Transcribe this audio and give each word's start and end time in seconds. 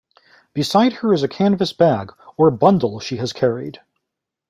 Beside 0.55 0.93
her 0.93 1.13
is 1.13 1.21
a 1.21 1.27
canvas 1.27 1.73
bag, 1.73 2.11
or 2.35 2.49
bundle, 2.49 2.99
she 2.99 3.17
has 3.17 3.31
carried. 3.31 3.81